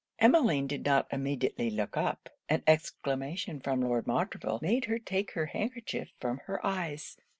Emmeline 0.17 0.65
did 0.65 0.83
not 0.83 1.05
immediately 1.11 1.69
look 1.69 1.95
up 1.95 2.27
an 2.49 2.63
exclamation 2.65 3.59
from 3.59 3.81
Lord 3.81 4.07
Montreville 4.07 4.57
made 4.59 4.85
her 4.85 4.97
take 4.97 5.33
her 5.33 5.45
handkerchief 5.45 6.09
from 6.19 6.39
her 6.47 6.59
eyes. 6.65 7.17